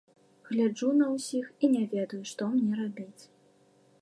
Гляджу 0.47 0.89
на 1.01 1.09
ўсіх, 1.15 1.45
і 1.67 1.71
не 1.75 1.83
ведаю, 1.95 2.21
што 2.33 2.51
мне 2.55 2.73
рабіць. 2.85 3.23